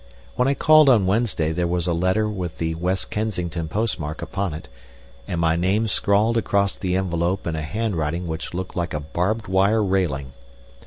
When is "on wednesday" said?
0.89-1.51